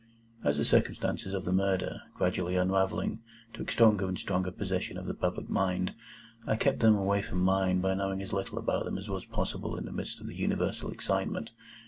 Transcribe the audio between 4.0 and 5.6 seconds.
and stronger possession of the public